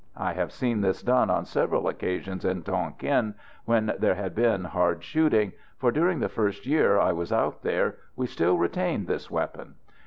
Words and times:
I 0.17 0.33
have 0.33 0.51
seen 0.51 0.81
this 0.81 1.03
done 1.03 1.29
on 1.29 1.45
several 1.45 1.87
occasions 1.87 2.43
in 2.43 2.63
Tonquin 2.63 3.35
when 3.65 3.93
there 3.99 4.15
had 4.15 4.33
been 4.33 4.63
hard 4.63 5.03
shooting, 5.03 5.53
for 5.77 5.91
during 5.91 6.17
the 6.19 6.27
first 6.27 6.65
year 6.65 6.97
I 6.99 7.11
was 7.11 7.31
out 7.31 7.61
there 7.61 7.97
we 8.15 8.25
still 8.25 8.57
retained 8.57 9.05
this 9.05 9.29
weapon. 9.29 9.75